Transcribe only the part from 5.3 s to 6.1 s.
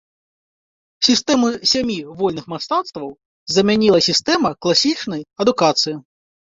адукацыі.